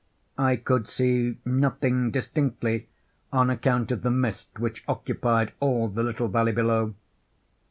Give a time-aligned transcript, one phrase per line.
[0.39, 2.87] I could see nothing distinctly
[3.31, 6.95] on account of the mist which occupied all the little valley below.